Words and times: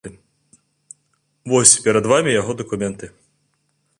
Вось 1.51 1.75
перад 1.87 2.09
вамі 2.13 2.31
яго 2.41 2.51
дакументы. 2.61 3.05